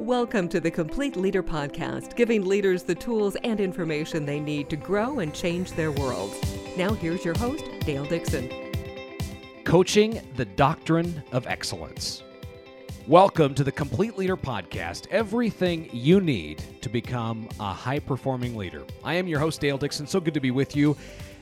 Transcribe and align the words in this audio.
Welcome 0.00 0.48
to 0.48 0.58
the 0.58 0.72
Complete 0.72 1.14
Leader 1.14 1.42
Podcast, 1.42 2.16
giving 2.16 2.44
leaders 2.44 2.82
the 2.82 2.96
tools 2.96 3.36
and 3.44 3.60
information 3.60 4.26
they 4.26 4.40
need 4.40 4.68
to 4.70 4.76
grow 4.76 5.20
and 5.20 5.32
change 5.32 5.70
their 5.70 5.92
worlds. 5.92 6.34
Now, 6.76 6.92
here's 6.94 7.24
your 7.24 7.38
host, 7.38 7.64
Dale 7.86 8.04
Dixon. 8.04 8.50
Coaching 9.62 10.20
the 10.34 10.46
Doctrine 10.46 11.22
of 11.30 11.46
Excellence. 11.46 12.24
Welcome 13.06 13.54
to 13.54 13.62
the 13.62 13.70
Complete 13.70 14.18
Leader 14.18 14.36
Podcast, 14.36 15.06
everything 15.12 15.88
you 15.92 16.20
need 16.20 16.64
to 16.80 16.88
become 16.88 17.48
a 17.60 17.72
high 17.72 18.00
performing 18.00 18.56
leader. 18.56 18.82
I 19.04 19.14
am 19.14 19.28
your 19.28 19.38
host, 19.38 19.60
Dale 19.60 19.78
Dixon. 19.78 20.08
So 20.08 20.18
good 20.18 20.34
to 20.34 20.40
be 20.40 20.50
with 20.50 20.74
you. 20.74 20.96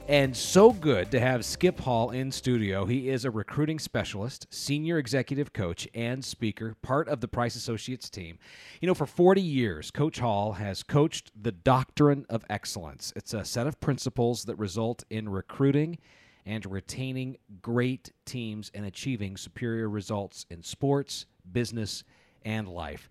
And 0.08 0.36
so 0.36 0.72
good 0.72 1.12
to 1.12 1.20
have 1.20 1.44
Skip 1.44 1.78
Hall 1.78 2.10
in 2.10 2.32
studio. 2.32 2.86
He 2.86 3.08
is 3.08 3.24
a 3.24 3.30
recruiting 3.30 3.78
specialist, 3.78 4.48
senior 4.50 4.98
executive 4.98 5.52
coach, 5.52 5.86
and 5.94 6.24
speaker, 6.24 6.74
part 6.82 7.08
of 7.08 7.20
the 7.20 7.28
Price 7.28 7.54
Associates 7.54 8.10
team. 8.10 8.38
You 8.80 8.88
know, 8.88 8.94
for 8.94 9.06
40 9.06 9.40
years, 9.40 9.92
Coach 9.92 10.18
Hall 10.18 10.54
has 10.54 10.82
coached 10.82 11.30
the 11.40 11.52
doctrine 11.52 12.26
of 12.28 12.44
excellence. 12.50 13.12
It's 13.14 13.32
a 13.32 13.44
set 13.44 13.68
of 13.68 13.80
principles 13.80 14.44
that 14.44 14.56
result 14.56 15.04
in 15.08 15.28
recruiting 15.28 15.98
and 16.44 16.66
retaining 16.66 17.36
great 17.62 18.10
teams 18.24 18.72
and 18.74 18.84
achieving 18.84 19.36
superior 19.36 19.88
results 19.88 20.46
in 20.50 20.64
sports, 20.64 21.26
business, 21.52 22.02
and 22.44 22.68
life. 22.68 23.08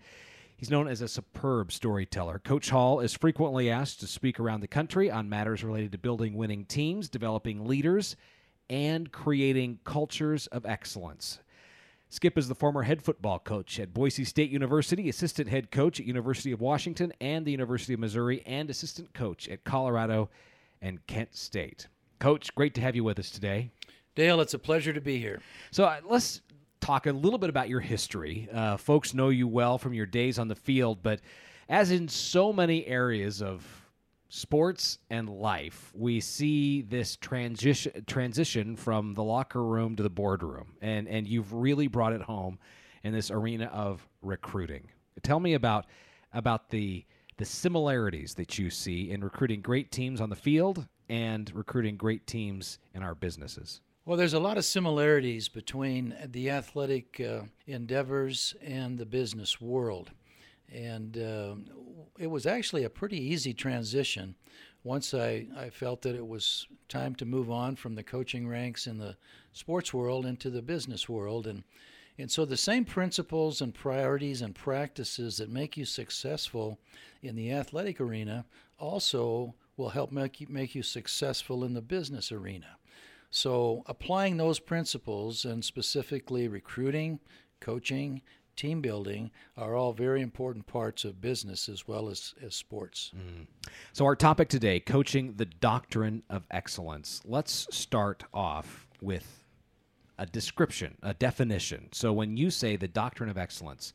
He's 0.61 0.69
known 0.69 0.87
as 0.87 1.01
a 1.01 1.07
superb 1.07 1.71
storyteller. 1.71 2.37
Coach 2.37 2.69
Hall 2.69 2.99
is 2.99 3.15
frequently 3.15 3.71
asked 3.71 3.99
to 4.01 4.05
speak 4.05 4.39
around 4.39 4.61
the 4.61 4.67
country 4.67 5.09
on 5.09 5.27
matters 5.27 5.63
related 5.63 5.91
to 5.93 5.97
building 5.97 6.35
winning 6.35 6.65
teams, 6.65 7.09
developing 7.09 7.65
leaders, 7.65 8.15
and 8.69 9.11
creating 9.11 9.79
cultures 9.85 10.45
of 10.45 10.67
excellence. 10.67 11.39
Skip 12.09 12.37
is 12.37 12.47
the 12.47 12.53
former 12.53 12.83
head 12.83 13.01
football 13.01 13.39
coach 13.39 13.79
at 13.79 13.91
Boise 13.91 14.23
State 14.23 14.51
University, 14.51 15.09
assistant 15.09 15.49
head 15.49 15.71
coach 15.71 15.99
at 15.99 16.05
University 16.05 16.51
of 16.51 16.61
Washington 16.61 17.11
and 17.19 17.43
the 17.43 17.51
University 17.51 17.95
of 17.95 17.99
Missouri, 17.99 18.43
and 18.45 18.69
assistant 18.69 19.15
coach 19.15 19.49
at 19.49 19.63
Colorado 19.63 20.29
and 20.79 21.07
Kent 21.07 21.35
State. 21.35 21.87
Coach, 22.19 22.53
great 22.53 22.75
to 22.75 22.81
have 22.81 22.95
you 22.95 23.03
with 23.03 23.17
us 23.17 23.31
today. 23.31 23.71
Dale, 24.13 24.39
it's 24.39 24.53
a 24.53 24.59
pleasure 24.59 24.93
to 24.93 25.01
be 25.01 25.17
here. 25.17 25.41
So 25.71 25.85
uh, 25.85 26.01
let's 26.07 26.41
talk 26.81 27.05
a 27.05 27.11
little 27.11 27.39
bit 27.39 27.49
about 27.49 27.69
your 27.69 27.79
history. 27.79 28.49
Uh, 28.51 28.75
folks 28.75 29.13
know 29.13 29.29
you 29.29 29.47
well 29.47 29.77
from 29.77 29.93
your 29.93 30.05
days 30.05 30.37
on 30.37 30.47
the 30.47 30.55
field, 30.55 31.01
but 31.01 31.21
as 31.69 31.91
in 31.91 32.07
so 32.07 32.51
many 32.51 32.85
areas 32.85 33.41
of 33.41 33.65
sports 34.27 34.97
and 35.09 35.29
life, 35.29 35.91
we 35.93 36.19
see 36.19 36.81
this 36.81 37.15
transition 37.17 38.03
transition 38.07 38.75
from 38.75 39.13
the 39.13 39.23
locker 39.23 39.63
room 39.63 39.95
to 39.95 40.03
the 40.03 40.09
boardroom, 40.09 40.73
and 40.81 41.07
and 41.07 41.27
you've 41.27 41.53
really 41.53 41.87
brought 41.87 42.13
it 42.13 42.21
home 42.21 42.59
in 43.03 43.13
this 43.13 43.31
arena 43.31 43.65
of 43.65 44.07
recruiting. 44.21 44.89
Tell 45.23 45.39
me 45.39 45.53
about 45.53 45.85
about 46.33 46.69
the 46.69 47.05
the 47.37 47.45
similarities 47.45 48.33
that 48.35 48.57
you 48.57 48.69
see 48.69 49.11
in 49.11 49.23
recruiting 49.23 49.61
great 49.61 49.91
teams 49.91 50.21
on 50.21 50.29
the 50.29 50.35
field 50.35 50.87
and 51.09 51.53
recruiting 51.53 51.97
great 51.97 52.25
teams 52.27 52.79
in 52.93 53.03
our 53.03 53.15
businesses. 53.15 53.81
Well, 54.03 54.17
there's 54.17 54.33
a 54.33 54.39
lot 54.39 54.57
of 54.57 54.65
similarities 54.65 55.47
between 55.47 56.15
the 56.25 56.49
athletic 56.49 57.21
uh, 57.21 57.41
endeavors 57.67 58.55
and 58.59 58.97
the 58.97 59.05
business 59.05 59.61
world. 59.61 60.09
And 60.73 61.15
uh, 61.19 61.55
it 62.17 62.25
was 62.25 62.47
actually 62.47 62.83
a 62.83 62.89
pretty 62.89 63.21
easy 63.21 63.53
transition 63.53 64.33
once 64.83 65.13
I, 65.13 65.45
I 65.55 65.69
felt 65.69 66.01
that 66.01 66.15
it 66.15 66.25
was 66.25 66.65
time 66.89 67.13
to 67.15 67.25
move 67.27 67.51
on 67.51 67.75
from 67.75 67.93
the 67.93 68.01
coaching 68.01 68.47
ranks 68.47 68.87
in 68.87 68.97
the 68.97 69.15
sports 69.53 69.93
world 69.93 70.25
into 70.25 70.49
the 70.49 70.63
business 70.63 71.07
world. 71.07 71.45
And, 71.45 71.63
and 72.17 72.31
so 72.31 72.43
the 72.43 72.57
same 72.57 72.85
principles 72.85 73.61
and 73.61 73.71
priorities 73.71 74.41
and 74.41 74.55
practices 74.55 75.37
that 75.37 75.51
make 75.51 75.77
you 75.77 75.85
successful 75.85 76.79
in 77.21 77.35
the 77.35 77.51
athletic 77.51 78.01
arena 78.01 78.45
also 78.79 79.53
will 79.77 79.89
help 79.89 80.11
make 80.11 80.41
you, 80.41 80.47
make 80.49 80.73
you 80.73 80.81
successful 80.81 81.63
in 81.63 81.75
the 81.75 81.83
business 81.83 82.31
arena. 82.31 82.77
So, 83.33 83.83
applying 83.87 84.35
those 84.35 84.59
principles 84.59 85.45
and 85.45 85.63
specifically 85.63 86.49
recruiting, 86.49 87.21
coaching, 87.61 88.21
team 88.57 88.81
building 88.81 89.31
are 89.55 89.73
all 89.73 89.93
very 89.93 90.21
important 90.21 90.67
parts 90.67 91.05
of 91.05 91.21
business 91.21 91.69
as 91.69 91.87
well 91.87 92.09
as, 92.09 92.35
as 92.45 92.53
sports. 92.55 93.11
Mm. 93.15 93.47
So, 93.93 94.03
our 94.03 94.17
topic 94.17 94.49
today 94.49 94.81
coaching 94.81 95.35
the 95.37 95.45
doctrine 95.45 96.23
of 96.29 96.45
excellence. 96.51 97.21
Let's 97.25 97.67
start 97.71 98.25
off 98.33 98.85
with 99.01 99.45
a 100.17 100.25
description, 100.25 100.97
a 101.01 101.13
definition. 101.13 101.87
So, 101.93 102.11
when 102.11 102.35
you 102.35 102.51
say 102.51 102.75
the 102.75 102.89
doctrine 102.89 103.29
of 103.29 103.37
excellence, 103.37 103.93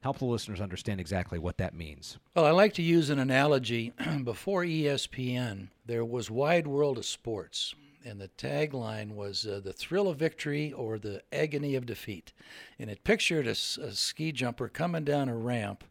help 0.00 0.18
the 0.18 0.26
listeners 0.26 0.60
understand 0.60 1.00
exactly 1.00 1.40
what 1.40 1.58
that 1.58 1.74
means. 1.74 2.18
Well, 2.36 2.44
I 2.44 2.52
like 2.52 2.74
to 2.74 2.82
use 2.82 3.10
an 3.10 3.18
analogy. 3.18 3.92
Before 4.22 4.62
ESPN, 4.62 5.70
there 5.84 6.04
was 6.04 6.30
Wide 6.30 6.68
World 6.68 6.98
of 6.98 7.04
Sports 7.04 7.74
and 8.06 8.20
the 8.20 8.28
tagline 8.38 9.14
was 9.14 9.46
uh, 9.46 9.60
"The 9.62 9.72
thrill 9.72 10.08
of 10.08 10.18
victory 10.18 10.72
or 10.72 10.98
the 10.98 11.22
agony 11.32 11.74
of 11.74 11.86
defeat," 11.86 12.32
and 12.78 12.88
it 12.88 13.04
pictured 13.04 13.46
a, 13.46 13.50
a, 13.50 13.92
ski 13.92 14.32
jumper 14.32 14.68
coming 14.68 15.04
down 15.04 15.28
a 15.28 15.36
ramp, 15.36 15.84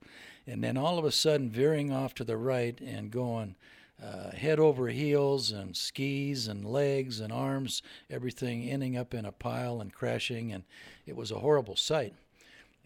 and 0.48 0.64
then 0.64 0.78
all 0.78 0.98
of 0.98 1.06
a 1.06 1.12
sudden 1.12 1.50
veering 1.50 1.92
off 1.92 2.14
to 2.16 2.24
the 2.24 2.38
right 2.38 2.80
and 2.80 3.12
going 3.12 3.56
uh, 4.02 4.32
head 4.32 4.60
over 4.60 4.88
heels 4.88 5.52
and 5.52 5.76
skis 5.76 6.48
and 6.48 6.66
legs 6.66 7.20
and 7.20 7.32
arms, 7.32 7.82
everything 8.10 8.70
ending 8.70 8.98
up 8.98 9.14
in 9.14 9.26
a 9.26 9.32
pile 9.32 9.82
and 9.82 9.94
crashing, 9.94 10.52
and 10.52 10.64
it 11.06 11.16
was 11.16 11.32
a 11.32 11.40
horrible 11.40 11.76
sight. 11.76 12.14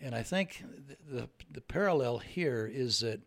And 0.01 0.15
I 0.15 0.23
think 0.23 0.63
the, 0.87 1.15
the, 1.21 1.29
the 1.51 1.61
parallel 1.61 2.19
here 2.19 2.69
is 2.71 3.01
that 3.01 3.19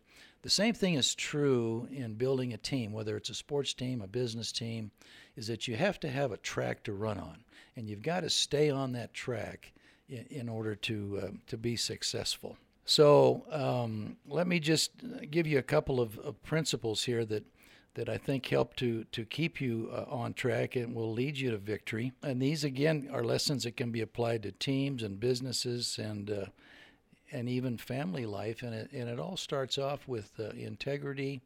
the 0.43 0.49
same 0.49 0.73
thing 0.73 0.95
is 0.95 1.15
true 1.15 1.87
in 1.89 2.15
building 2.15 2.53
a 2.53 2.57
team, 2.57 2.91
whether 2.91 3.15
it's 3.15 3.29
a 3.29 3.33
sports 3.33 3.73
team, 3.73 4.01
a 4.01 4.07
business 4.07 4.51
team, 4.51 4.91
is 5.37 5.47
that 5.47 5.69
you 5.69 5.77
have 5.77 6.01
to 6.01 6.09
have 6.09 6.33
a 6.33 6.37
track 6.37 6.83
to 6.83 6.93
run 6.93 7.17
on, 7.17 7.45
and 7.77 7.89
you've 7.89 8.03
got 8.03 8.19
to 8.21 8.29
stay 8.29 8.69
on 8.69 8.91
that 8.91 9.13
track 9.13 9.71
in, 10.09 10.25
in 10.29 10.49
order 10.49 10.75
to 10.75 11.21
uh, 11.23 11.27
to 11.47 11.57
be 11.57 11.77
successful. 11.77 12.57
So 12.83 13.45
um, 13.51 14.17
let 14.27 14.45
me 14.45 14.59
just 14.59 14.91
give 15.31 15.47
you 15.47 15.57
a 15.59 15.63
couple 15.63 16.01
of, 16.01 16.19
of, 16.19 16.43
principles 16.43 17.03
here 17.03 17.23
that 17.23 17.45
that 17.93 18.09
I 18.09 18.17
think 18.17 18.45
help 18.47 18.75
to 18.77 19.05
to 19.05 19.23
keep 19.23 19.61
you 19.61 19.89
uh, 19.93 20.03
on 20.09 20.33
track 20.33 20.75
and 20.75 20.93
will 20.93 21.13
lead 21.13 21.37
you 21.37 21.51
to 21.51 21.57
victory. 21.57 22.11
And 22.21 22.41
these 22.41 22.65
again 22.65 23.09
are 23.13 23.23
lessons 23.23 23.63
that 23.63 23.77
can 23.77 23.91
be 23.91 24.01
applied 24.01 24.43
to 24.43 24.51
teams 24.51 25.03
and 25.03 25.21
businesses 25.21 25.97
and 25.97 26.29
uh, 26.29 26.45
and 27.33 27.49
even 27.49 27.77
family 27.77 28.25
life. 28.25 28.63
And 28.63 28.73
it 28.73 28.91
and 28.93 29.09
it 29.09 29.19
all 29.19 29.35
starts 29.35 29.77
off 29.77 30.07
with 30.07 30.31
uh, 30.39 30.49
integrity 30.51 31.41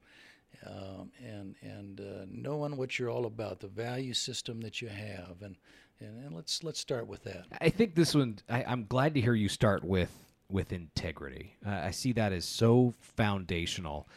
um, 0.66 1.12
and 1.24 1.56
and 1.62 2.00
uh, 2.00 2.26
knowing 2.30 2.78
what 2.78 2.98
you're 2.98 3.10
all 3.10 3.26
about, 3.26 3.60
the 3.60 3.68
value 3.68 4.14
system 4.14 4.62
that 4.62 4.82
you 4.82 4.88
have, 4.88 5.42
and, 5.42 5.56
and, 6.00 6.26
and 6.26 6.36
let's 6.36 6.64
let's 6.64 6.80
start 6.80 7.08
with 7.08 7.24
that. 7.24 7.46
I 7.62 7.70
think 7.70 7.96
this 7.96 8.16
one. 8.16 8.40
I, 8.50 8.64
am 8.64 8.86
glad 8.88 9.14
to 9.16 9.22
hear 9.22 9.34
you 9.34 9.50
start 9.50 9.84
with 9.84 10.12
with 10.50 10.72
integrity. 10.72 11.56
Uh, 11.66 11.72
I 11.72 11.92
see 11.92 12.14
that 12.14 12.34
as 12.34 12.46
so 12.46 12.94
foundational. 13.00 14.08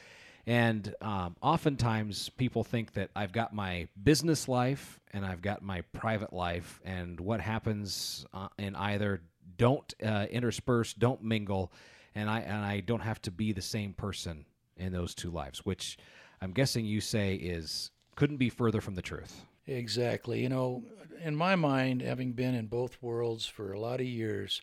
And 0.46 0.94
um, 1.02 1.36
oftentimes 1.42 2.30
people 2.30 2.64
think 2.64 2.94
that 2.94 3.10
I've 3.14 3.32
got 3.32 3.52
my 3.52 3.88
business 4.02 4.48
life 4.48 4.98
and 5.12 5.24
I've 5.24 5.42
got 5.42 5.62
my 5.62 5.82
private 5.92 6.32
life, 6.32 6.80
and 6.84 7.20
what 7.20 7.40
happens 7.40 8.24
uh, 8.32 8.48
in 8.58 8.74
either 8.74 9.20
don't 9.56 9.92
uh, 10.04 10.26
intersperse, 10.30 10.94
don't 10.94 11.22
mingle, 11.22 11.72
and 12.14 12.28
I 12.28 12.40
and 12.40 12.64
I 12.64 12.80
don't 12.80 13.00
have 13.00 13.22
to 13.22 13.30
be 13.30 13.52
the 13.52 13.62
same 13.62 13.92
person 13.92 14.44
in 14.76 14.92
those 14.92 15.14
two 15.14 15.30
lives, 15.30 15.64
which 15.64 15.98
I'm 16.40 16.52
guessing 16.52 16.84
you 16.84 17.00
say 17.00 17.34
is 17.34 17.90
couldn't 18.16 18.38
be 18.38 18.50
further 18.50 18.80
from 18.80 18.94
the 18.94 19.02
truth. 19.02 19.44
Exactly. 19.66 20.42
You 20.42 20.48
know, 20.48 20.82
in 21.22 21.36
my 21.36 21.54
mind, 21.54 22.02
having 22.02 22.32
been 22.32 22.54
in 22.54 22.66
both 22.66 23.00
worlds 23.02 23.46
for 23.46 23.72
a 23.72 23.80
lot 23.80 24.00
of 24.00 24.06
years, 24.06 24.62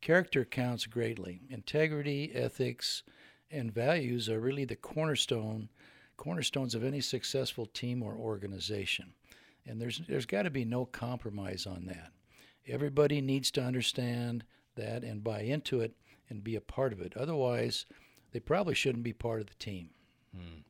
character 0.00 0.44
counts 0.44 0.86
greatly. 0.86 1.42
Integrity, 1.50 2.32
ethics, 2.34 3.02
and 3.50 3.72
values 3.72 4.28
are 4.28 4.40
really 4.40 4.64
the 4.64 4.76
cornerstone 4.76 5.68
cornerstones 6.16 6.74
of 6.74 6.82
any 6.82 7.00
successful 7.00 7.66
team 7.66 8.02
or 8.02 8.14
organization. 8.14 9.12
And 9.66 9.80
there's 9.80 10.00
there's 10.08 10.26
got 10.26 10.42
to 10.42 10.50
be 10.50 10.64
no 10.64 10.86
compromise 10.86 11.66
on 11.66 11.86
that. 11.86 12.12
Everybody 12.68 13.20
needs 13.20 13.50
to 13.52 13.62
understand 13.62 14.44
that 14.76 15.02
and 15.02 15.24
buy 15.24 15.40
into 15.40 15.80
it 15.80 15.94
and 16.28 16.42
be 16.42 16.56
a 16.56 16.60
part 16.60 16.92
of 16.92 17.00
it. 17.00 17.16
Otherwise, 17.16 17.86
they 18.32 18.40
probably 18.40 18.74
shouldn't 18.74 19.04
be 19.04 19.12
part 19.12 19.40
of 19.40 19.46
the 19.46 19.54
team. 19.54 19.90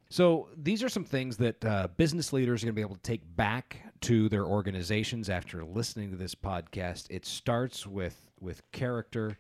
So 0.09 0.49
these 0.57 0.85
are 0.85 0.89
some 0.89 1.05
things 1.05 1.37
that 1.39 1.65
uh, 1.65 1.89
business 1.97 2.33
leaders 2.33 2.63
are 2.63 2.67
going 2.67 2.75
to 2.75 2.79
be 2.79 2.83
able 2.83 2.95
to 2.95 3.03
take 3.03 3.23
back 3.37 3.83
to 4.03 4.29
their 4.29 4.45
organizations 4.45 5.29
after 5.29 5.65
listening 5.65 6.13
to 6.13 6.17
this 6.17 6.35
podcast. 6.35 7.07
It 7.11 7.27
starts 7.27 7.87
with 7.87 8.31
with 8.41 8.63
character. 8.71 9.37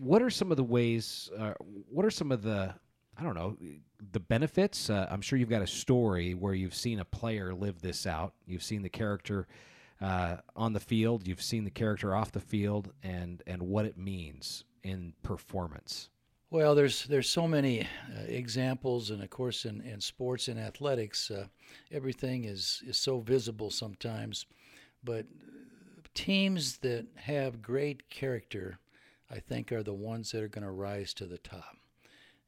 What 0.00 0.22
are 0.22 0.30
some 0.30 0.50
of 0.50 0.56
the 0.56 0.64
ways? 0.64 1.30
Uh, 1.38 1.52
what 1.88 2.04
are 2.04 2.10
some 2.10 2.32
of 2.32 2.42
the 2.42 2.74
I 3.16 3.22
don't 3.22 3.34
know 3.34 3.56
the 4.12 4.20
benefits. 4.20 4.90
Uh, 4.90 5.06
I'm 5.08 5.20
sure 5.20 5.38
you've 5.38 5.48
got 5.48 5.62
a 5.62 5.66
story 5.66 6.34
where 6.34 6.54
you've 6.54 6.74
seen 6.74 6.98
a 6.98 7.04
player 7.04 7.54
live 7.54 7.80
this 7.80 8.06
out. 8.06 8.34
You've 8.46 8.64
seen 8.64 8.82
the 8.82 8.88
character 8.88 9.46
uh, 10.00 10.36
on 10.54 10.72
the 10.72 10.80
field. 10.80 11.26
You've 11.26 11.42
seen 11.42 11.64
the 11.64 11.70
character 11.70 12.14
off 12.14 12.32
the 12.32 12.40
field, 12.40 12.92
and 13.02 13.42
and 13.46 13.62
what 13.62 13.86
it 13.86 13.96
means 13.96 14.64
in 14.82 15.14
performance. 15.22 16.10
Well, 16.50 16.74
there's 16.74 17.04
there's 17.06 17.28
so 17.28 17.48
many 17.48 17.82
uh, 17.82 18.22
examples, 18.28 19.10
and 19.10 19.22
of 19.22 19.30
course, 19.30 19.64
in, 19.64 19.80
in 19.80 20.00
sports 20.00 20.48
and 20.48 20.58
athletics, 20.60 21.30
uh, 21.30 21.46
everything 21.90 22.44
is 22.44 22.82
is 22.86 22.96
so 22.96 23.20
visible 23.20 23.70
sometimes. 23.70 24.46
But 25.02 25.26
teams 26.14 26.78
that 26.78 27.06
have 27.16 27.62
great 27.62 28.08
character, 28.10 28.78
I 29.30 29.38
think, 29.40 29.72
are 29.72 29.82
the 29.82 29.92
ones 29.92 30.32
that 30.32 30.42
are 30.42 30.48
going 30.48 30.64
to 30.64 30.70
rise 30.70 31.12
to 31.14 31.26
the 31.26 31.38
top. 31.38 31.76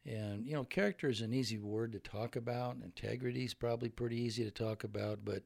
And 0.06 0.46
you 0.46 0.54
know, 0.54 0.64
character 0.64 1.08
is 1.08 1.20
an 1.20 1.34
easy 1.34 1.58
word 1.58 1.92
to 1.92 1.98
talk 1.98 2.36
about. 2.36 2.76
Integrity 2.82 3.44
is 3.44 3.52
probably 3.52 3.88
pretty 3.90 4.16
easy 4.16 4.44
to 4.44 4.50
talk 4.50 4.84
about, 4.84 5.24
but 5.24 5.42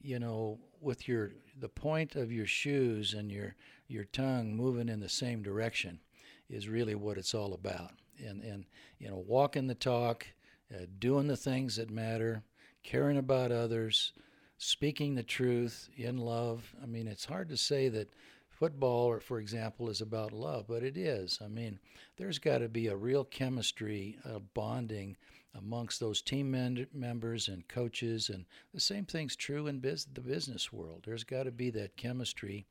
you 0.00 0.18
know, 0.18 0.58
with 0.80 1.08
your 1.08 1.32
the 1.58 1.68
point 1.68 2.16
of 2.16 2.30
your 2.30 2.46
shoes 2.46 3.14
and 3.14 3.30
your 3.30 3.54
your 3.88 4.04
tongue 4.04 4.54
moving 4.54 4.88
in 4.88 5.00
the 5.00 5.08
same 5.08 5.42
direction 5.42 6.00
is 6.48 6.68
really 6.68 6.94
what 6.94 7.18
it's 7.18 7.34
all 7.34 7.54
about. 7.54 7.92
And 8.18 8.42
and 8.42 8.64
you 8.98 9.08
know, 9.08 9.22
walking 9.26 9.66
the 9.66 9.74
talk, 9.74 10.26
uh, 10.74 10.86
doing 10.98 11.26
the 11.26 11.36
things 11.36 11.76
that 11.76 11.90
matter, 11.90 12.42
caring 12.82 13.18
about 13.18 13.52
others, 13.52 14.12
speaking 14.58 15.14
the 15.14 15.22
truth 15.22 15.88
in 15.96 16.18
love. 16.18 16.74
I 16.82 16.86
mean, 16.86 17.06
it's 17.06 17.24
hard 17.24 17.48
to 17.50 17.56
say 17.56 17.88
that 17.90 18.12
football, 18.48 19.06
or 19.06 19.20
for 19.20 19.38
example, 19.38 19.90
is 19.90 20.00
about 20.00 20.32
love, 20.32 20.66
but 20.68 20.82
it 20.82 20.96
is. 20.96 21.38
I 21.44 21.48
mean, 21.48 21.78
there's 22.16 22.38
got 22.38 22.58
to 22.58 22.68
be 22.68 22.86
a 22.86 22.96
real 22.96 23.24
chemistry, 23.24 24.18
a 24.24 24.40
bonding 24.40 25.16
amongst 25.54 26.00
those 26.00 26.22
team 26.22 26.50
men- 26.50 26.86
members 26.92 27.48
and 27.48 27.66
coaches, 27.68 28.28
and 28.28 28.44
the 28.74 28.80
same 28.80 29.04
thing's 29.04 29.36
true 29.36 29.66
in 29.66 29.80
the 29.80 30.20
business 30.20 30.72
world. 30.72 31.04
There's 31.06 31.24
got 31.24 31.44
to 31.44 31.50
be 31.50 31.70
that 31.70 31.96
chemistry, 31.96 32.66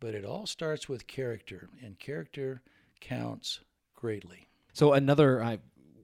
but 0.00 0.14
it 0.14 0.24
all 0.24 0.46
starts 0.46 0.88
with 0.88 1.06
character, 1.06 1.68
and 1.82 1.98
character 1.98 2.62
counts 3.00 3.60
greatly. 3.94 4.46
So 4.72 4.92
another, 4.92 5.42
I, 5.42 5.58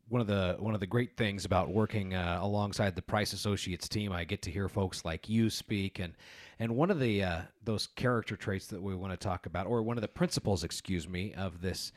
one 0.08 0.20
of 0.20 0.26
the 0.26 0.56
one 0.58 0.74
of 0.74 0.80
the 0.80 0.86
great 0.86 1.16
things 1.16 1.44
about 1.44 1.70
working 1.70 2.14
uh, 2.14 2.38
alongside 2.40 2.96
the 2.96 3.02
Price 3.02 3.32
Associates 3.32 3.88
team, 3.88 4.12
I 4.12 4.24
get 4.24 4.42
to 4.42 4.50
hear 4.50 4.69
folks 4.69 5.04
like 5.04 5.28
you 5.28 5.50
speak, 5.50 5.98
and 5.98 6.14
and 6.58 6.76
one 6.76 6.90
of 6.90 7.00
the 7.00 7.22
uh, 7.22 7.40
those 7.64 7.86
character 7.86 8.36
traits 8.36 8.66
that 8.69 8.82
we 8.82 8.94
want 8.94 9.12
to 9.12 9.16
talk 9.16 9.46
about, 9.46 9.66
or 9.66 9.82
one 9.82 9.96
of 9.96 10.02
the 10.02 10.08
principles, 10.08 10.64
excuse 10.64 11.08
me, 11.08 11.34
of 11.34 11.60
this 11.60 11.92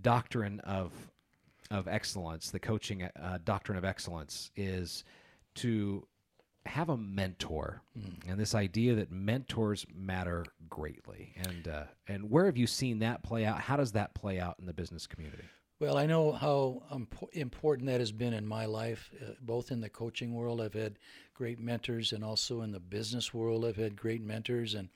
doctrine 0.00 0.60
of 0.60 0.92
of 1.70 1.88
excellence, 1.88 2.50
the 2.50 2.58
coaching 2.58 3.02
uh, 3.02 3.38
doctrine 3.44 3.78
of 3.78 3.84
excellence, 3.84 4.50
is 4.56 5.04
to 5.56 6.06
have 6.66 6.90
a 6.90 6.96
mentor, 6.96 7.82
mm. 7.98 8.14
and 8.28 8.38
this 8.38 8.54
idea 8.54 8.94
that 8.94 9.10
mentors 9.10 9.86
matter 9.94 10.44
greatly. 10.68 11.34
And 11.36 11.68
uh, 11.68 11.84
and 12.06 12.30
where 12.30 12.46
have 12.46 12.56
you 12.56 12.66
seen 12.66 12.98
that 13.00 13.22
play 13.22 13.44
out? 13.44 13.60
How 13.60 13.76
does 13.76 13.92
that 13.92 14.14
play 14.14 14.38
out 14.38 14.56
in 14.60 14.66
the 14.66 14.72
business 14.72 15.06
community? 15.06 15.44
Well, 15.80 15.96
I 15.96 16.06
know 16.06 16.32
how 16.32 16.82
important 17.32 17.86
that 17.86 18.00
has 18.00 18.10
been 18.10 18.32
in 18.32 18.44
my 18.44 18.66
life, 18.66 19.12
uh, 19.22 19.34
both 19.40 19.70
in 19.70 19.80
the 19.80 19.88
coaching 19.88 20.34
world. 20.34 20.60
I've 20.60 20.74
had 20.74 20.98
great 21.34 21.60
mentors, 21.60 22.12
and 22.12 22.24
also 22.24 22.62
in 22.62 22.72
the 22.72 22.80
business 22.80 23.32
world, 23.32 23.64
I've 23.64 23.76
had 23.76 23.94
great 23.94 24.20
mentors. 24.20 24.74
And 24.74 24.88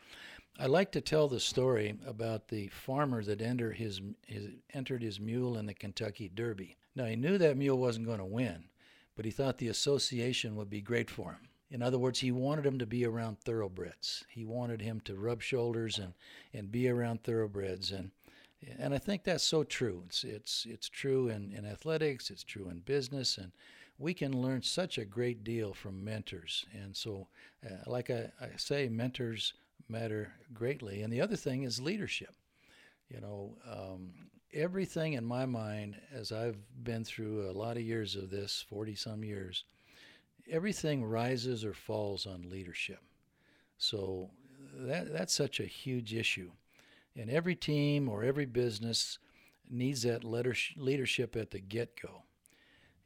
I 0.59 0.67
like 0.67 0.93
to 0.93 1.01
tell 1.01 1.29
the 1.29 1.41
story 1.41 1.97
about 2.07 2.49
the 2.49 2.69
farmer 2.69 3.25
that 3.25 3.41
entered 3.41 3.77
his, 3.77 4.01
his, 4.27 4.49
entered 4.73 5.03
his 5.03 5.19
mule 5.19 5.57
in 5.57 5.67
the 5.67 5.75
Kentucky 5.75 6.31
Derby. 6.33 6.77
Now, 6.95 7.07
he 7.07 7.17
knew 7.17 7.39
that 7.39 7.57
mule 7.57 7.79
wasn't 7.79 8.07
going 8.07 8.19
to 8.19 8.25
win, 8.25 8.65
but 9.17 9.25
he 9.25 9.31
thought 9.31 9.59
the 9.59 9.69
association 9.69 10.55
would 10.57 10.69
be 10.69 10.83
great 10.83 11.11
for 11.11 11.33
him. 11.33 11.49
In 11.71 11.81
other 11.81 11.99
words, 11.99 12.21
he 12.21 12.31
wanted 12.31 12.67
him 12.67 12.79
to 12.79 12.87
be 12.87 13.07
around 13.07 13.41
thoroughbreds. 13.41 14.25
He 14.29 14.45
wanted 14.45 14.83
him 14.83 15.01
to 15.07 15.17
rub 15.17 15.41
shoulders 15.41 15.99
and, 15.99 16.13
and 16.53 16.71
be 16.71 16.87
around 16.87 17.23
thoroughbreds. 17.23 17.91
And, 17.91 18.11
and 18.79 18.93
I 18.93 18.99
think 18.99 19.25
that's 19.25 19.43
so 19.43 19.65
true. 19.65 20.03
It's, 20.07 20.23
it's, 20.23 20.67
it's 20.69 20.89
true 20.91 21.29
in, 21.29 21.51
in 21.51 21.65
athletics, 21.65 22.31
it's 22.31 22.45
true 22.45 22.69
in 22.69 22.81
business, 22.81 23.39
and 23.39 23.53
we 23.99 24.13
can 24.13 24.43
learn 24.43 24.63
such 24.63 24.99
a 24.99 25.07
great 25.07 25.45
deal 25.45 25.73
from 25.73 26.05
mentors. 26.05 26.67
And 26.75 26.95
so, 26.95 27.29
uh, 27.65 27.91
like 27.91 28.11
I, 28.11 28.31
I 28.39 28.51
say, 28.57 28.91
mentors 28.91 29.55
matter 29.93 30.33
greatly. 30.53 31.03
And 31.03 31.13
the 31.13 31.21
other 31.21 31.37
thing 31.37 31.63
is 31.63 31.81
leadership. 31.81 32.35
You 33.09 33.21
know, 33.21 33.57
um, 33.71 34.13
everything 34.53 35.13
in 35.13 35.25
my 35.25 35.47
mind, 35.47 35.97
as 36.13 36.33
I've 36.33 36.57
been 36.83 37.05
through 37.05 37.51
a 37.51 37.53
lot 37.53 37.77
of 37.77 37.83
years 37.83 38.17
of 38.17 38.31
this, 38.31 38.65
40 38.69 38.95
some 38.95 39.23
years, 39.23 39.65
everything 40.51 41.05
rises 41.05 41.65
or 41.65 41.75
falls 41.75 42.27
on 42.27 42.51
leadership. 42.51 43.01
So 43.79 44.31
that, 44.75 45.13
that's 45.13 45.35
such 45.35 45.61
a 45.61 45.65
huge 45.65 46.15
issue. 46.15 46.51
And 47.17 47.31
every 47.31 47.55
team 47.55 48.09
or 48.09 48.25
every 48.25 48.47
business 48.47 49.19
needs 49.71 50.03
that 50.03 50.25
leadership 50.25 51.37
at 51.37 51.51
the 51.51 51.61
get 51.61 52.01
go. 52.01 52.23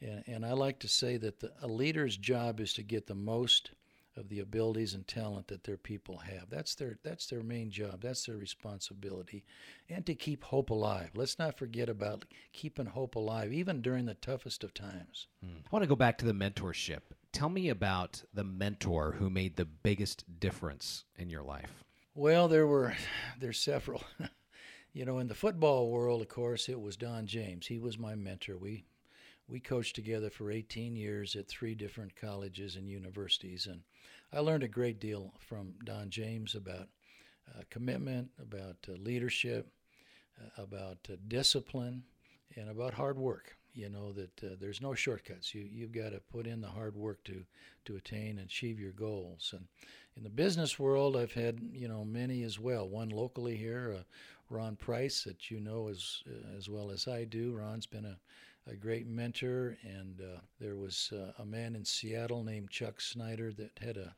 And, 0.00 0.24
and 0.26 0.46
I 0.46 0.52
like 0.52 0.78
to 0.80 0.88
say 0.88 1.16
that 1.18 1.40
the, 1.40 1.52
a 1.62 1.66
leader's 1.66 2.16
job 2.16 2.60
is 2.60 2.72
to 2.74 2.82
get 2.82 3.06
the 3.06 3.14
most 3.14 3.70
of 4.16 4.28
the 4.28 4.40
abilities 4.40 4.94
and 4.94 5.06
talent 5.06 5.48
that 5.48 5.64
their 5.64 5.76
people 5.76 6.18
have. 6.18 6.48
That's 6.50 6.74
their 6.74 6.98
that's 7.02 7.26
their 7.26 7.42
main 7.42 7.70
job. 7.70 8.02
That's 8.02 8.26
their 8.26 8.36
responsibility, 8.36 9.44
and 9.88 10.04
to 10.06 10.14
keep 10.14 10.44
hope 10.44 10.70
alive. 10.70 11.10
Let's 11.14 11.38
not 11.38 11.58
forget 11.58 11.88
about 11.88 12.24
keeping 12.52 12.86
hope 12.86 13.14
alive, 13.14 13.52
even 13.52 13.82
during 13.82 14.06
the 14.06 14.14
toughest 14.14 14.64
of 14.64 14.74
times. 14.74 15.26
Hmm. 15.44 15.58
I 15.64 15.68
want 15.70 15.82
to 15.82 15.88
go 15.88 15.96
back 15.96 16.18
to 16.18 16.26
the 16.26 16.32
mentorship. 16.32 17.00
Tell 17.32 17.48
me 17.48 17.68
about 17.68 18.22
the 18.32 18.44
mentor 18.44 19.16
who 19.18 19.28
made 19.28 19.56
the 19.56 19.66
biggest 19.66 20.24
difference 20.40 21.04
in 21.16 21.28
your 21.28 21.42
life. 21.42 21.84
Well, 22.14 22.48
there 22.48 22.66
were 22.66 22.94
there's 23.38 23.58
several. 23.58 24.02
you 24.92 25.04
know, 25.04 25.18
in 25.18 25.28
the 25.28 25.34
football 25.34 25.90
world, 25.90 26.22
of 26.22 26.28
course, 26.28 26.68
it 26.68 26.80
was 26.80 26.96
Don 26.96 27.26
James. 27.26 27.66
He 27.66 27.78
was 27.78 27.98
my 27.98 28.14
mentor. 28.14 28.56
We 28.56 28.84
we 29.48 29.60
coached 29.60 29.94
together 29.94 30.30
for 30.30 30.50
18 30.50 30.96
years 30.96 31.36
at 31.36 31.48
three 31.48 31.74
different 31.74 32.16
colleges 32.16 32.76
and 32.76 32.88
universities, 32.88 33.66
and 33.66 33.80
I 34.32 34.40
learned 34.40 34.64
a 34.64 34.68
great 34.68 35.00
deal 35.00 35.32
from 35.38 35.74
Don 35.84 36.10
James 36.10 36.54
about 36.54 36.88
uh, 37.54 37.62
commitment, 37.70 38.28
about 38.40 38.76
uh, 38.88 38.92
leadership, 38.98 39.68
uh, 40.40 40.62
about 40.62 40.98
uh, 41.10 41.16
discipline, 41.28 42.02
and 42.56 42.68
about 42.68 42.94
hard 42.94 43.18
work. 43.18 43.56
You 43.72 43.90
know 43.90 44.12
that 44.12 44.42
uh, 44.42 44.56
there's 44.58 44.80
no 44.80 44.94
shortcuts. 44.94 45.54
You 45.54 45.68
you've 45.70 45.92
got 45.92 46.10
to 46.10 46.20
put 46.32 46.46
in 46.46 46.60
the 46.60 46.68
hard 46.68 46.96
work 46.96 47.22
to 47.24 47.44
to 47.84 47.96
attain 47.96 48.38
and 48.38 48.46
achieve 48.46 48.80
your 48.80 48.92
goals. 48.92 49.54
And 49.56 49.66
in 50.16 50.22
the 50.22 50.30
business 50.30 50.78
world, 50.78 51.16
I've 51.16 51.34
had 51.34 51.60
you 51.72 51.86
know 51.86 52.04
many 52.04 52.42
as 52.42 52.58
well. 52.58 52.88
One 52.88 53.10
locally 53.10 53.56
here, 53.56 53.96
uh, 53.98 54.02
Ron 54.48 54.76
Price, 54.76 55.22
that 55.24 55.50
you 55.50 55.60
know 55.60 55.88
as 55.88 56.22
as 56.56 56.68
well 56.68 56.90
as 56.90 57.06
I 57.06 57.24
do. 57.24 57.54
Ron's 57.54 57.86
been 57.86 58.06
a 58.06 58.18
a 58.66 58.74
great 58.74 59.06
mentor, 59.06 59.76
and 59.82 60.20
uh, 60.20 60.40
there 60.60 60.76
was 60.76 61.12
uh, 61.12 61.42
a 61.42 61.46
man 61.46 61.74
in 61.74 61.84
Seattle 61.84 62.42
named 62.42 62.70
Chuck 62.70 63.00
Snyder 63.00 63.52
that 63.52 63.78
had 63.80 63.96
a 63.96 64.14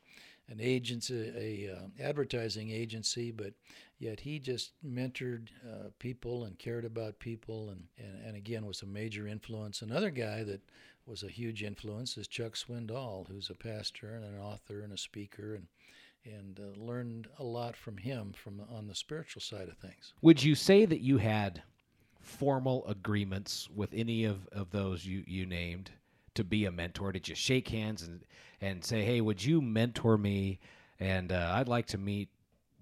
an 0.50 0.60
agency, 0.62 1.30
a 1.36 1.76
uh, 1.76 1.88
advertising 2.02 2.70
agency, 2.70 3.30
but 3.30 3.52
yet 3.98 4.20
he 4.20 4.38
just 4.38 4.72
mentored 4.82 5.48
uh, 5.62 5.88
people 5.98 6.44
and 6.44 6.58
cared 6.58 6.86
about 6.86 7.18
people, 7.18 7.68
and, 7.68 7.84
and 7.98 8.24
and 8.24 8.36
again 8.36 8.64
was 8.64 8.82
a 8.82 8.86
major 8.86 9.26
influence. 9.26 9.82
Another 9.82 10.10
guy 10.10 10.42
that 10.44 10.62
was 11.04 11.22
a 11.22 11.28
huge 11.28 11.62
influence 11.62 12.16
is 12.16 12.28
Chuck 12.28 12.54
Swindoll, 12.54 13.28
who's 13.28 13.50
a 13.50 13.54
pastor 13.54 14.14
and 14.14 14.24
an 14.24 14.38
author 14.38 14.80
and 14.80 14.92
a 14.92 14.98
speaker, 14.98 15.54
and 15.54 15.66
and 16.24 16.58
uh, 16.60 16.80
learned 16.80 17.28
a 17.38 17.44
lot 17.44 17.76
from 17.76 17.96
him 17.96 18.32
from 18.32 18.62
on 18.70 18.86
the 18.86 18.94
spiritual 18.94 19.42
side 19.42 19.68
of 19.68 19.76
things. 19.78 20.14
Would 20.22 20.42
you 20.42 20.54
say 20.54 20.84
that 20.84 21.00
you 21.00 21.18
had 21.18 21.62
formal 22.28 22.86
agreements 22.86 23.68
with 23.74 23.90
any 23.92 24.24
of, 24.24 24.46
of 24.52 24.70
those 24.70 25.04
you, 25.04 25.24
you 25.26 25.46
named 25.46 25.90
to 26.34 26.44
be 26.44 26.66
a 26.66 26.70
mentor? 26.70 27.12
Did 27.12 27.28
you 27.28 27.34
shake 27.34 27.68
hands 27.68 28.02
and, 28.02 28.20
and 28.60 28.84
say, 28.84 29.04
hey, 29.04 29.20
would 29.20 29.44
you 29.44 29.60
mentor 29.60 30.16
me? 30.18 30.60
And 31.00 31.32
uh, 31.32 31.52
I'd 31.54 31.68
like 31.68 31.86
to 31.86 31.98
meet 31.98 32.28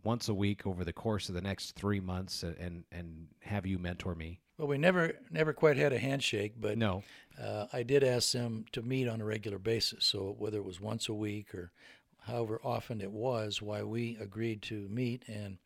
once 0.03 0.29
a 0.29 0.35
week 0.35 0.67
over 0.67 0.85
the 0.85 0.93
course 0.93 1.29
of 1.29 1.35
the 1.35 1.41
next 1.41 1.73
three 1.75 2.01
months 2.01 2.43
and, 2.43 2.85
and 2.93 3.27
have 3.41 3.67
you 3.67 3.79
mentor 3.79 4.15
me? 4.15 4.41
Well, 4.59 4.69
we 4.69 4.79
never 4.79 5.13
never 5.31 5.53
quite 5.53 5.77
had 5.77 5.93
a 5.93 5.99
handshake, 5.99 6.55
but 6.59 6.79
no, 6.79 7.03
uh, 7.39 7.67
I 7.75 7.83
did 7.83 8.03
ask 8.03 8.33
them 8.33 8.65
to 8.73 8.81
meet 8.81 9.07
on 9.07 9.21
a 9.21 9.25
regular 9.25 9.59
basis. 9.59 10.07
So 10.07 10.35
whether 10.39 10.57
it 10.57 10.65
was 10.65 10.81
once 10.81 11.11
a 11.11 11.15
week 11.15 11.55
or 11.55 11.73
however 12.21 12.59
often 12.65 13.03
it 13.03 13.13
was, 13.13 13.61
why 13.61 13.83
we 13.83 14.17
agreed 14.19 14.63
to 14.63 14.89
meet 14.89 15.25
and 15.29 15.59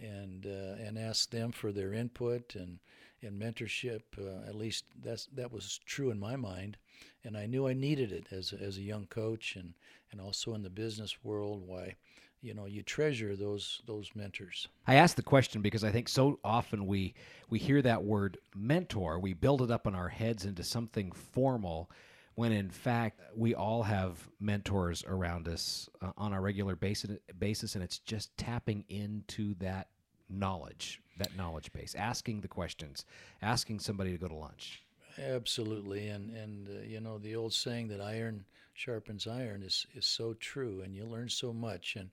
and 0.00 0.46
uh, 0.46 0.82
and 0.82 0.98
ask 0.98 1.30
them 1.30 1.52
for 1.52 1.70
their 1.70 1.92
input 1.92 2.56
and 2.56 2.80
and 3.22 3.40
mentorship. 3.40 4.02
Uh, 4.18 4.46
at 4.48 4.54
least 4.54 4.84
that's 5.02 5.26
that 5.34 5.52
was 5.52 5.80
true 5.84 6.10
in 6.10 6.18
my 6.18 6.36
mind, 6.36 6.76
and 7.24 7.36
I 7.36 7.46
knew 7.46 7.68
I 7.68 7.72
needed 7.72 8.12
it 8.12 8.26
as 8.30 8.52
as 8.52 8.76
a 8.76 8.82
young 8.82 9.06
coach 9.06 9.56
and 9.56 9.74
and 10.10 10.20
also 10.20 10.54
in 10.54 10.62
the 10.62 10.70
business 10.70 11.24
world. 11.24 11.62
Why, 11.66 11.96
you 12.40 12.54
know, 12.54 12.66
you 12.66 12.82
treasure 12.82 13.36
those 13.36 13.82
those 13.86 14.10
mentors. 14.14 14.68
I 14.86 14.96
ask 14.96 15.16
the 15.16 15.22
question 15.22 15.62
because 15.62 15.84
I 15.84 15.90
think 15.90 16.08
so 16.08 16.38
often 16.44 16.86
we 16.86 17.14
we 17.50 17.58
hear 17.58 17.82
that 17.82 18.02
word 18.02 18.38
mentor, 18.54 19.18
we 19.18 19.32
build 19.32 19.62
it 19.62 19.70
up 19.70 19.86
in 19.86 19.94
our 19.94 20.08
heads 20.08 20.44
into 20.44 20.64
something 20.64 21.12
formal 21.12 21.90
when 22.34 22.52
in 22.52 22.70
fact 22.70 23.20
we 23.36 23.54
all 23.54 23.82
have 23.82 24.28
mentors 24.40 25.04
around 25.06 25.48
us 25.48 25.88
uh, 26.00 26.12
on 26.16 26.32
a 26.32 26.40
regular 26.40 26.74
basis, 26.74 27.18
basis 27.38 27.74
and 27.74 27.84
it's 27.84 27.98
just 27.98 28.36
tapping 28.36 28.84
into 28.88 29.54
that 29.56 29.88
knowledge 30.32 31.00
that 31.18 31.36
knowledge 31.36 31.72
base, 31.72 31.94
asking 31.94 32.40
the 32.40 32.48
questions, 32.48 33.04
asking 33.42 33.78
somebody 33.78 34.12
to 34.12 34.18
go 34.18 34.28
to 34.28 34.34
lunch. 34.34 34.82
Absolutely, 35.18 36.08
and 36.08 36.34
and 36.34 36.68
uh, 36.68 36.82
you 36.86 37.00
know 37.00 37.18
the 37.18 37.36
old 37.36 37.52
saying 37.52 37.88
that 37.88 38.00
iron 38.00 38.44
sharpens 38.74 39.26
iron 39.26 39.62
is 39.62 39.86
is 39.94 40.06
so 40.06 40.34
true, 40.34 40.80
and 40.82 40.94
you 40.94 41.04
learn 41.04 41.28
so 41.28 41.52
much. 41.52 41.96
And 41.96 42.10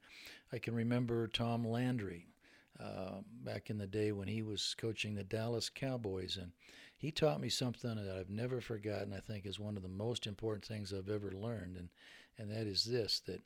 I 0.52 0.60
can 0.60 0.76
remember 0.76 1.28
Tom 1.28 1.66
Landry 1.66 2.28
uh, 2.80 3.22
back 3.44 3.70
in 3.70 3.78
the 3.78 3.88
day 3.88 4.12
when 4.12 4.28
he 4.28 4.42
was 4.42 4.76
coaching 4.78 5.16
the 5.16 5.24
Dallas 5.24 5.70
Cowboys, 5.70 6.38
and 6.38 6.52
he 6.98 7.12
taught 7.12 7.40
me 7.40 7.50
something 7.50 7.96
that 7.96 8.18
I've 8.18 8.30
never 8.30 8.60
forgotten. 8.60 9.14
I 9.14 9.22
think 9.22 9.46
is 9.46 9.60
one 9.60 9.78
of 9.78 9.84
the 9.84 9.90
most 9.90 10.28
important 10.28 10.66
things 10.66 10.94
I've 10.94 11.10
ever 11.10 11.32
learned, 11.32 11.78
and 11.78 11.90
and 12.38 12.52
that 12.52 12.68
is 12.68 12.84
this: 12.84 13.22
that 13.28 13.42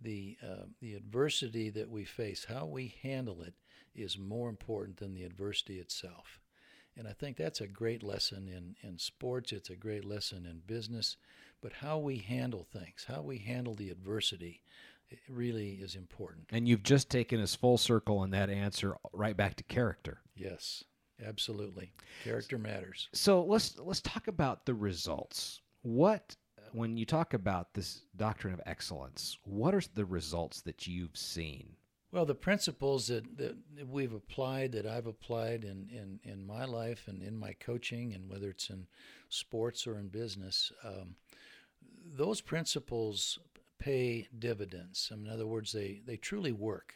the 0.00 0.36
uh, 0.42 0.66
the 0.80 0.94
adversity 0.94 1.70
that 1.70 1.90
we 1.90 2.04
face, 2.04 2.46
how 2.48 2.66
we 2.66 2.94
handle 3.02 3.42
it, 3.42 3.54
is 3.94 4.18
more 4.18 4.48
important 4.48 4.98
than 4.98 5.14
the 5.14 5.24
adversity 5.24 5.78
itself. 5.78 6.40
And 6.96 7.06
I 7.06 7.12
think 7.12 7.36
that's 7.36 7.60
a 7.60 7.66
great 7.66 8.02
lesson 8.02 8.48
in, 8.48 8.74
in 8.88 8.98
sports, 8.98 9.52
it's 9.52 9.68
a 9.68 9.76
great 9.76 10.04
lesson 10.04 10.46
in 10.46 10.62
business, 10.66 11.16
but 11.60 11.74
how 11.74 11.98
we 11.98 12.16
handle 12.18 12.64
things, 12.64 13.04
how 13.06 13.20
we 13.20 13.38
handle 13.38 13.74
the 13.74 13.90
adversity, 13.90 14.62
really 15.28 15.72
is 15.72 15.94
important. 15.94 16.46
And 16.50 16.66
you've 16.66 16.82
just 16.82 17.10
taken 17.10 17.40
us 17.40 17.54
full 17.54 17.78
circle 17.78 18.24
in 18.24 18.30
that 18.30 18.48
answer 18.48 18.96
right 19.12 19.36
back 19.36 19.56
to 19.56 19.64
character. 19.64 20.20
Yes, 20.34 20.84
absolutely. 21.24 21.92
Character 22.24 22.58
matters. 22.58 23.08
So 23.12 23.44
let's 23.44 23.78
let's 23.78 24.00
talk 24.00 24.28
about 24.28 24.64
the 24.64 24.74
results. 24.74 25.60
What 25.82 26.34
when 26.72 26.96
you 26.96 27.04
talk 27.06 27.34
about 27.34 27.74
this 27.74 28.02
doctrine 28.16 28.54
of 28.54 28.60
excellence, 28.66 29.38
what 29.44 29.74
are 29.74 29.82
the 29.94 30.04
results 30.04 30.60
that 30.62 30.86
you've 30.86 31.16
seen? 31.16 31.76
Well, 32.12 32.24
the 32.24 32.34
principles 32.34 33.08
that, 33.08 33.36
that 33.36 33.56
we've 33.88 34.14
applied, 34.14 34.72
that 34.72 34.86
I've 34.86 35.06
applied 35.06 35.64
in, 35.64 35.88
in, 35.90 36.20
in 36.22 36.46
my 36.46 36.64
life 36.64 37.08
and 37.08 37.22
in 37.22 37.36
my 37.36 37.52
coaching, 37.52 38.14
and 38.14 38.30
whether 38.30 38.50
it's 38.50 38.70
in 38.70 38.86
sports 39.28 39.86
or 39.86 39.98
in 39.98 40.08
business, 40.08 40.72
um, 40.84 41.16
those 42.16 42.40
principles 42.40 43.38
pay 43.78 44.28
dividends. 44.38 45.10
In 45.12 45.28
other 45.28 45.46
words, 45.46 45.72
they, 45.72 46.00
they 46.06 46.16
truly 46.16 46.52
work. 46.52 46.94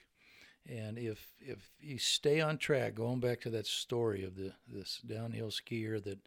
And 0.68 0.98
if 0.98 1.26
if 1.40 1.70
you 1.80 1.98
stay 1.98 2.40
on 2.40 2.58
track, 2.58 2.94
going 2.94 3.18
back 3.18 3.40
to 3.40 3.50
that 3.50 3.66
story 3.66 4.24
of 4.24 4.36
the 4.36 4.52
this 4.68 5.00
downhill 5.06 5.48
skier 5.48 6.02
that 6.04 6.18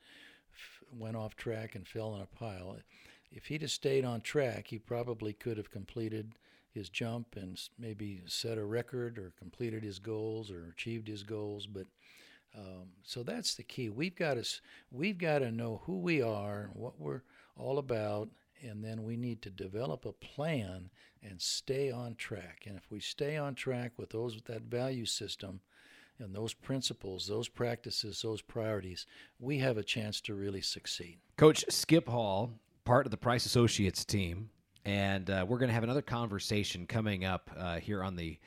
f- 0.52 0.84
went 0.92 1.16
off 1.16 1.36
track 1.36 1.76
and 1.76 1.88
fell 1.88 2.16
in 2.16 2.22
a 2.22 2.26
pile, 2.26 2.78
if 3.34 3.48
he'd 3.48 3.62
have 3.62 3.72
stayed 3.72 4.06
on 4.06 4.22
track, 4.22 4.68
he 4.68 4.78
probably 4.78 5.34
could 5.34 5.58
have 5.58 5.72
completed 5.72 6.36
his 6.72 6.90
jump 6.90 7.36
and 7.36 7.60
maybe 7.78 8.22
set 8.26 8.58
a 8.58 8.64
record 8.64 9.18
or 9.18 9.34
completed 9.38 9.84
his 9.84 10.00
goals 10.00 10.50
or 10.50 10.70
achieved 10.70 11.08
his 11.08 11.24
goals. 11.24 11.68
But 11.68 11.88
um, 12.56 12.90
so 13.04 13.24
that's 13.24 13.56
the 13.56 13.64
key. 13.64 13.90
We've 13.90 14.16
got 14.16 14.36
to 14.36 14.46
we've 14.92 15.18
got 15.18 15.40
to 15.40 15.52
know 15.52 15.82
who 15.86 16.00
we 16.00 16.22
are, 16.22 16.70
what 16.74 17.00
we're 17.00 17.22
all 17.58 17.80
about, 17.80 18.30
and 18.62 18.84
then 18.84 19.04
we 19.04 19.18
need 19.18 19.42
to 19.44 19.50
develop 19.50 20.06
a 20.06 20.14
plan 20.14 20.90
and 21.22 21.42
stay 21.42 21.92
on 21.92 22.16
track. 22.16 22.64
And 22.68 22.78
if 22.78 22.92
we 22.92 23.00
stay 23.00 23.38
on 23.38 23.56
track 23.56 23.94
with 23.98 24.10
those 24.12 24.36
with 24.36 24.46
that 24.46 24.64
value 24.64 25.06
system 25.06 25.62
and 26.20 26.36
those 26.36 26.54
principles, 26.54 27.28
those 27.28 27.48
practices, 27.48 28.22
those 28.22 28.42
priorities, 28.42 29.08
we 29.40 29.58
have 29.60 29.78
a 29.78 29.84
chance 29.84 30.22
to 30.22 30.36
really 30.36 30.62
succeed. 30.62 31.18
Coach 31.38 31.66
Skip 31.70 32.08
Hall, 32.08 32.52
part 32.86 33.06
of 33.06 33.12
the 33.12 33.18
Price 33.18 33.46
Associates 33.46 34.06
team, 34.06 34.50
and 34.86 35.30
uh, 35.30 35.46
we're 35.48 35.58
going 35.58 35.70
to 35.70 35.74
have 35.74 35.84
another 35.84 36.02
conversation 36.02 36.86
coming 36.86 37.26
up 37.26 37.50
uh, 37.58 37.80
here 37.80 38.04
on 38.04 38.16
the 38.16 38.38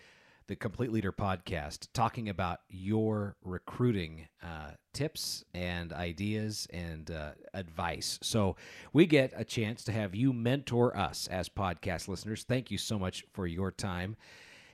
the 0.48 0.54
Complete 0.54 0.92
Leader 0.92 1.10
podcast, 1.10 1.88
talking 1.92 2.28
about 2.28 2.60
your 2.68 3.34
recruiting 3.42 4.28
uh, 4.42 4.70
tips 4.92 5.44
and 5.54 5.92
ideas 5.92 6.68
and 6.72 7.10
uh, 7.10 7.30
advice. 7.52 8.18
So 8.22 8.54
we 8.92 9.06
get 9.06 9.32
a 9.34 9.44
chance 9.44 9.82
to 9.84 9.92
have 9.92 10.14
you 10.14 10.32
mentor 10.32 10.96
us 10.96 11.26
as 11.26 11.48
podcast 11.48 12.06
listeners. 12.06 12.44
Thank 12.44 12.70
you 12.70 12.78
so 12.78 12.96
much 12.96 13.24
for 13.32 13.48
your 13.48 13.72
time. 13.72 14.14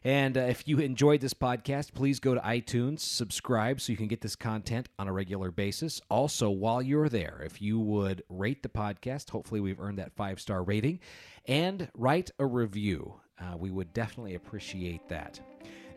And 0.05 0.37
uh, 0.37 0.41
if 0.41 0.67
you 0.67 0.79
enjoyed 0.79 1.21
this 1.21 1.35
podcast, 1.35 1.95
please 1.95 2.19
go 2.19 2.35
to 2.35 2.41
iTunes, 2.41 3.01
subscribe 3.01 3.81
so 3.81 3.93
you 3.93 3.97
can 3.97 4.09
get 4.09 4.21
this 4.21 4.35
content 4.35 4.89
on 4.99 5.07
a 5.07 5.13
regular 5.13 5.51
basis. 5.51 6.01
Also, 6.09 6.51
while 6.51 6.83
you're 6.83 7.09
there, 7.09 7.41
if 7.45 7.63
you 7.63 7.79
would 7.79 8.23
rate 8.29 8.63
the 8.63 8.69
podcast, 8.69 9.31
hopefully 9.31 9.61
we've 9.61 9.81
earned 9.81 9.99
that 9.99 10.13
five 10.13 10.41
star 10.41 10.63
rating, 10.63 10.99
and 11.47 11.89
write 11.95 12.31
a 12.39 12.47
review. 12.47 13.15
Uh, 13.41 13.57
we 13.57 13.71
would 13.71 13.93
definitely 13.93 14.35
appreciate 14.35 15.09
that. 15.09 15.41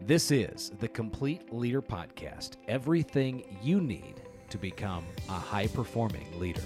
This 0.02 0.30
is 0.30 0.72
the 0.80 0.88
Complete 0.88 1.54
Leader 1.54 1.82
Podcast 1.82 2.58
everything 2.68 3.58
you 3.64 3.80
need 3.82 4.22
to 4.50 4.58
become 4.58 5.06
a 5.30 5.34
high 5.34 5.68
performing 5.68 6.40
leader. 6.40 6.62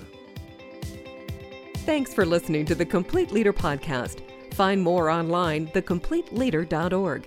Thanks 1.85 2.13
for 2.13 2.25
listening 2.25 2.65
to 2.65 2.75
the 2.75 2.85
Complete 2.85 3.31
Leader 3.31 3.53
Podcast. 3.53 4.28
Find 4.53 4.81
more 4.81 5.09
online, 5.09 5.67
thecompleteleader.org. 5.67 7.25